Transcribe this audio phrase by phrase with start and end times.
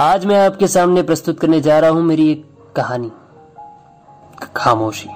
[0.00, 3.12] आज मैं आपके सामने प्रस्तुत करने जा रहा हूँ मेरी एक कहानी।
[4.56, 5.08] खामोशी।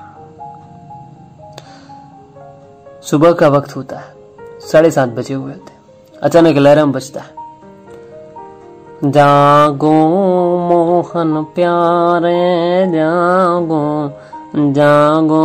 [3.02, 4.14] सुबह का वक्त होता है।
[4.60, 5.72] साढ़े सात बजे हुए थे।
[6.22, 7.30] अचानक अलार्म बजता है।
[9.10, 9.92] जागो
[10.58, 14.10] मोहन प्यारे, जागो
[14.72, 15.44] जागो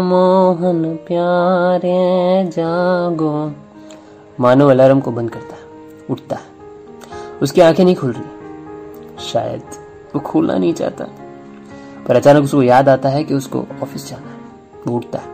[0.00, 3.52] मोहन प्यारे, जागो।
[4.40, 5.62] मानो अलार्म को बंद करता है,
[6.10, 6.42] उठता है।
[7.42, 8.43] उसकी आँखें नहीं खुल रही।
[9.22, 9.62] शायद
[10.14, 11.04] वो खोलना नहीं चाहता
[12.08, 15.32] पर अचानक उसको याद आता है कि उसको ऑफ़िस जाना है वो उठता है।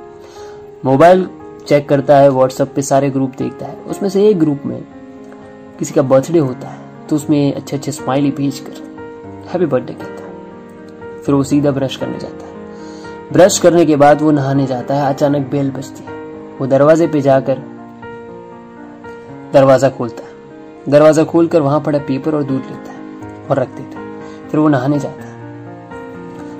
[0.84, 1.28] मोबाइल
[1.68, 4.82] चेक करता है व्हाट्सएप पे सारे ग्रुप देखता है। उसमें से एक ग्रुप में
[5.78, 10.24] किसी का बर्थडे होता है तो उसमें अच्छे अच्छे स्माइली भेज कर हैप्पी बर्थडे कहता
[10.24, 14.94] है। फिर वो सीधा ब्रश करने जाता है। ब्रश करने के बाद वो नहाने जाता
[14.94, 16.18] है, अचानक बेल बजती है।
[16.58, 17.58] वो दरवाजे पे जाकर
[19.52, 20.30] दरवाज़ा खोलता है।
[20.88, 22.99] दरवाज़ा खोलकर वहाँ पड़ा पेपर और दूध लेता है।
[23.50, 24.00] और रख देता
[24.48, 25.30] फिर वो नहाने जाता है।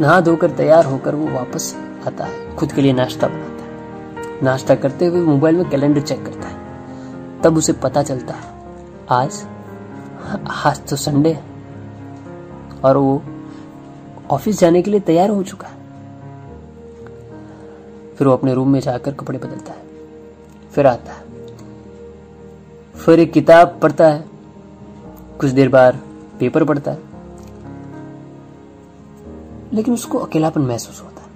[0.01, 4.75] नहा धोकर तैयार होकर वो वापस आता है। खुद के लिए नाश्ता बनाता है। नाश्ता
[4.75, 6.61] करते हुए मोबाइल में कैलेंडर चेक करता है।
[7.43, 8.55] तब उसे पता चलता है,
[9.11, 9.47] आज
[10.65, 11.45] आज तो संडे है।
[12.85, 13.23] और वो
[14.31, 15.75] ऑफ़िस जाने के लिए तैयार हो चुका है।
[18.17, 19.83] फिर वो अपने रूम में जाकर कपड़े बदलता है।
[20.73, 21.47] फिर आता है।
[22.95, 24.25] फिर एक किताब पढ़ता है।
[25.41, 26.10] कुछ देर बाद
[26.41, 26.99] पेपर पढ़ता है।
[29.73, 31.29] लेकिन उसको अकेलापन महसूस होता है,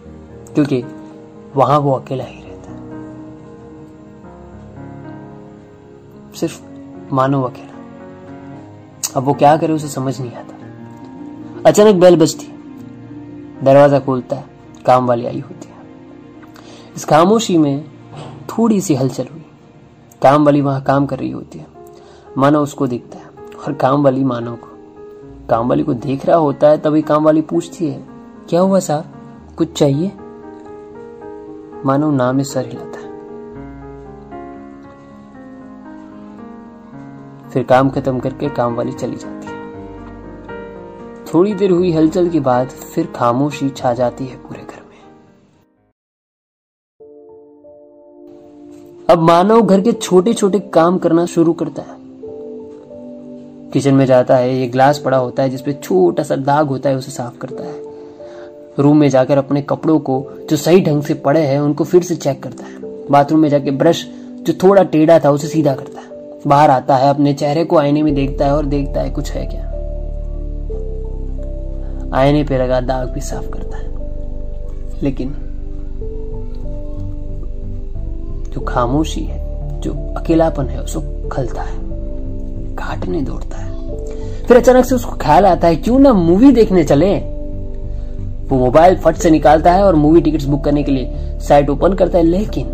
[0.55, 0.85] क्योंकि
[1.57, 2.79] वहाँ वो अकेला ही रहता है।
[6.35, 6.63] सिर्फ़
[7.13, 7.75] मानो अकेला।
[9.17, 10.55] अब वो क्या करे उसे समझ नहीं आता।
[11.67, 12.47] अचानक बेल बजती
[13.63, 14.45] दरवाज़ा खोलता है।
[14.87, 15.75] काम वाली आई होती है।
[16.97, 17.85] इस खामोशी में
[18.49, 19.47] थोड़ी सी हलचल हुई।
[20.23, 21.67] काम वाली वहाँ काम कर रही होती है।
[22.39, 23.25] मानो उसको दिखता है।
[23.67, 24.74] और काम वाली मानो को।
[25.51, 28.05] काम वाली को देख रहा होता है, तभी काम वाली पूछती है,
[28.49, 29.05] क्या हुआ साहब?
[29.57, 30.13] कुछ चाहिए?
[31.87, 33.05] मानो नाम में सर हिलाता है।
[37.51, 39.55] फिर काम खत्म करके काम वाली चली जाती है।
[41.25, 45.01] थोड़ी देर हुई हलचल के बाद फिर खामोशी छा जाती है पूरे घर में।
[49.11, 52.04] अब मानव घर के छोटे छोटे काम करना शुरू करता है।
[53.75, 56.97] किचन में जाता है ये ग्लास पड़ा होता है, जिसपे छोटा सा दाग होता है,
[56.97, 57.83] उसे साफ़ करता है।
[58.79, 62.15] रूम में जाकर अपने कपड़ों को जो सही ढंग से पड़े हैं, उनको फिर से
[62.15, 64.07] चेक करता है। बाथरूम में जाके ब्रश
[64.43, 66.07] जो थोड़ा टेढ़ा था, उसे सीधा करता है।
[66.47, 69.47] बाहर आता है, अपने चेहरे को आईने में देखता है और देखता है, कुछ है
[69.47, 69.65] क्या?
[72.19, 73.95] आईने पे लगा दाग भी साफ़ करता है।
[75.03, 75.37] लेकिन
[78.55, 81.94] जो खामोशी है, जो अकेलापन है, उसको खलता है।
[82.75, 83.75] काटने दौड़ता है।
[84.45, 87.15] फिर अचानक से उसको ख्याल आता है, क्यों ना मूवी देखने चले?
[88.49, 91.93] वो मोबाइल फट से निकालता है और मूवी टिकट्स बुक करने के लिए साइट ओपन
[91.93, 92.67] करता है, लेकिन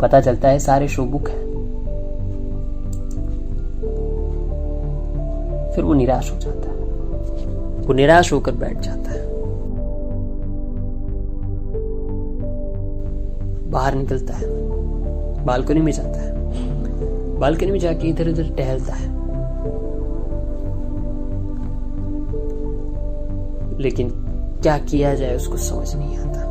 [0.00, 1.46] पता चलता है सारे शो बुक है।
[5.74, 6.76] फिर वो निराश हो जाता है।
[7.86, 9.26] वो निराश होकर बैठ जाता है।
[13.70, 14.46] बाहर निकलता है।
[15.44, 16.35] बालकनी में जाता है।
[17.38, 19.14] बालकनी में जाके इधर उधर टहलता है।
[23.80, 24.08] लेकिन
[24.62, 26.44] क्या किया जाए उसको समझ नहीं आता।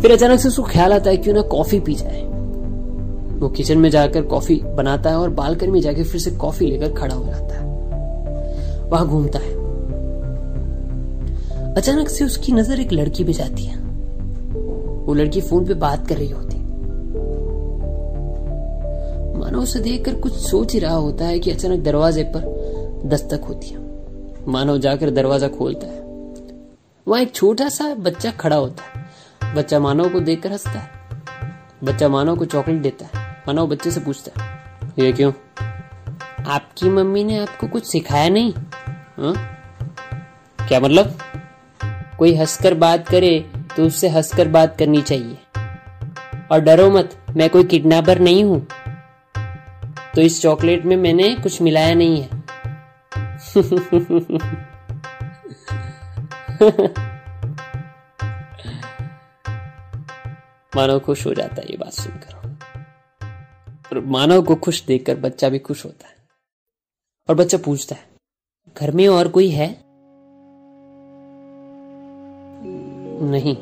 [0.00, 2.22] फिर अचानक से उसको ख्याल आता है क्यों ना कॉफ़ी पी जाए।
[3.38, 6.92] वो किचन में जाकर कॉफ़ी बनाता है और बालकनी में जाकर फिर से कॉफ़ी लेकर
[6.92, 7.66] खड़ा हो जाता है।
[8.90, 9.56] वहाँ घूमता है।
[11.74, 13.78] अचानक से उसकी नज़र एक लड़की पे जाती है।
[15.06, 16.47] वो लड़की फ़ोन पे बात कर रही होती
[19.48, 22.40] मानो उसे देखकर कुछ सोच ही रहा होता है कि अचानक दरवाजे पर
[23.04, 23.78] दस्तक होती है।
[24.48, 26.00] मानव जाकर दरवाज़ा खोलता है।
[27.06, 30.90] वहाँ एक छोटा सा बच्चा खड़ा होता है। बच्चा मानव को देखकर हंसता है।
[31.84, 34.48] बच्चा मानव को चॉकलेट देता है। मानव बच्चे से पूछता है,
[34.98, 35.32] ये क्यों?
[36.46, 38.52] आपकी मम्मी ने आपको कुछ सिखाया नहीं?
[38.52, 39.32] हा?
[40.58, 41.18] क्या मतलब?
[42.18, 43.38] कोई हंसकर बात करे
[43.76, 45.38] तो उससे हंसकर बात करनी चाहिए।
[46.52, 48.66] और डरो मत, मैं कोई किडनैपर नहीं हूँ।
[50.18, 52.28] तो इस चॉकलेट में मैंने कुछ मिलाया नहीं है।
[60.76, 62.58] मानव खुश हो जाता है ये बात सुनकर।
[63.92, 66.14] और मानव को खुश देखकर बच्चा भी खुश होता है।
[67.28, 68.02] और बच्चा पूछता है,
[68.80, 69.82] घर में और कोई है?
[73.22, 73.56] नहीं,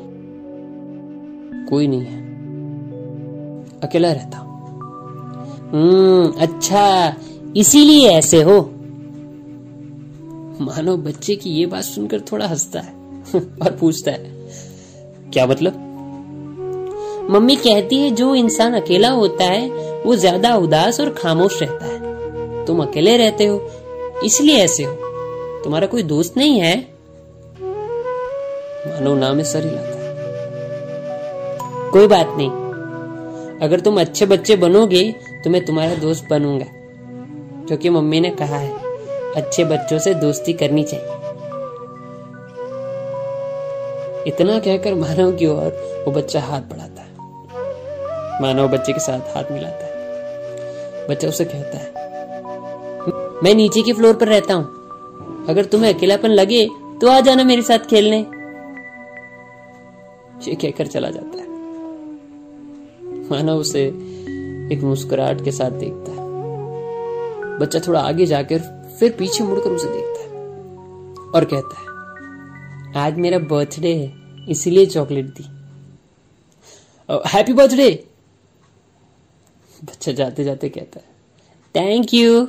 [1.65, 2.21] कोई नहीं है।
[3.79, 4.56] अकेला रहता
[5.73, 7.15] हम्म अच्छा
[7.57, 8.59] इसीलिए ऐसे हो।
[10.61, 12.93] मानो बच्चे की ये बात सुनकर थोड़ा हंसता है
[13.35, 14.31] और पूछता है,
[15.33, 15.73] क्या मतलब?
[17.31, 19.69] मम्मी कहती है, जो इंसान अकेला होता है,
[20.03, 23.67] वो ज़्यादा उदास और खामोश रहता है। तुम अकेले रहते हो,
[24.23, 24.93] इसलिए ऐसे हो।
[25.63, 26.87] तुम्हारा कोई दोस्त नहीं है?
[28.87, 29.97] मानो नाम सर हिलाता
[31.91, 32.49] कोई बात नहीं।
[33.61, 36.65] अगर तुम अच्छे बच्चे बनोगे तो मैं तुम्हारा दोस्त बनूँगा।
[37.67, 38.73] क्योंकि मम्मी ने कहा है,
[39.35, 41.15] अच्छे बच्चों से दोस्ती करनी चाहिए।
[44.27, 49.51] इतना कहकर मानव की ओर वो बच्चा हाथ बढ़ाता है। मानव बच्चे के साथ हाथ
[49.51, 51.85] मिलाता है। बच्चा उसे कहता है,
[53.43, 56.65] मैं नीचे के फ्लोर पर रहता हूँ। अगर तुम्हें अकेलापन लगे
[57.01, 58.17] तो आ जाना मेरे साथ खेलने।
[60.41, 61.45] ये कहकर चला जाता है।
[63.29, 63.85] मानव उसे
[64.71, 66.25] एक मुस्कुराहट के साथ देखता है।
[67.59, 68.59] बच्चा थोड़ा आगे जाकर
[68.99, 70.29] फिर पीछे मुड़कर उसे देखता है
[71.31, 71.85] और कहता है,
[72.97, 74.11] आज मेरा बर्थडे है,
[74.49, 75.43] इसीलिए चॉकलेट दी।
[77.29, 77.89] हैप्पी बर्थडे
[79.81, 81.05] बच्चा जाते जाते कहता है
[81.75, 82.47] थैंक यू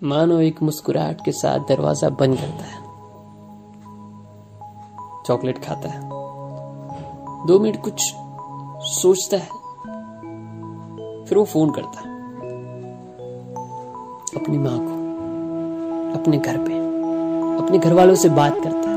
[0.00, 2.82] मानो एक मुस्कुराहट के साथ दरवाज़ा बंद करता है।
[5.26, 6.00] चॉकलेट खाता है।
[7.46, 8.00] दो मिनट कुछ
[8.92, 9.62] सोचता है।
[11.28, 12.14] फिर वो फ़ोन करता है।
[14.36, 14.94] अपनी माँ को,
[16.20, 16.72] अपने घर पे,
[17.64, 18.94] अपने घर वालों से बात करता है।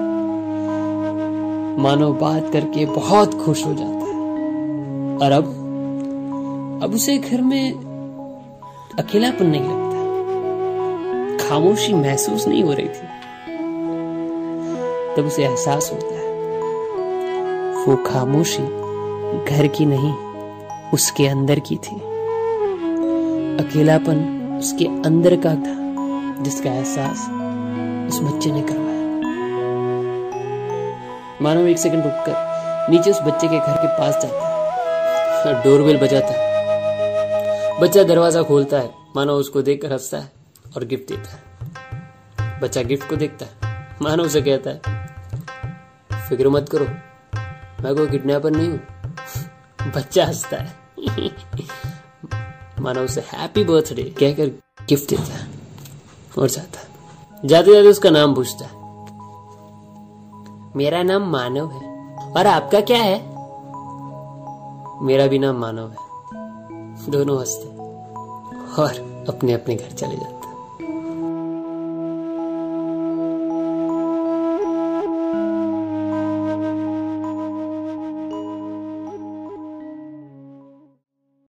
[1.80, 3.98] मानो बात करके बहुत खुश हो जाता है।
[5.18, 5.44] और अब
[6.84, 7.72] अब उसे घर में
[9.00, 9.88] अकेलापन नहीं लगता।
[11.50, 13.18] खामोशी महसूस नहीं हो रही थी।
[15.16, 16.28] तब उसे एहसास होता है,
[17.86, 18.64] वो खामोशी
[19.46, 20.14] घर की नहीं,
[20.94, 22.17] उसके अंदर की थी।
[23.60, 24.18] अकेलापन
[24.60, 27.18] उसके अंदर का था, जिसका एहसास
[28.08, 28.98] उस बच्चे ने करवाया।
[31.42, 36.28] मानो एक सेकंड रुककर नीचे उस बच्चे के घर के पास जाता है, डोरबेल बजाता
[36.28, 40.32] है। बच्चा दरवाज़ा खोलता है, मानो उसको देखकर हंसता है
[40.76, 44.82] और गिफ्ट देता है। बच्चा गिफ्ट को देखता है, मानो उसे कहता है,
[46.30, 46.86] फ़िक्र मत करो,
[47.84, 48.80] मैं कोई किडनैपर नहीं हूँ।
[49.96, 50.74] बच्चा हंसता है।
[52.88, 54.48] मानो उसे हैप्पी बर्थडे कहकर
[54.86, 55.48] गिफ्ट देता है
[56.40, 56.88] और जाता है।
[57.48, 58.72] जाते जाते उसका नाम पूछता है।
[60.76, 63.18] मेरा नाम मानव है और आपका क्या है?
[65.06, 65.98] मेरा भी नाम मानव है।
[67.12, 67.68] दोनों हँसते
[68.82, 70.37] और अपने अपने घर चले जाते